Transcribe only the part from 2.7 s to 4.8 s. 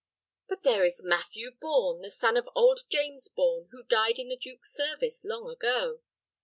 James Borne, who died in the duke's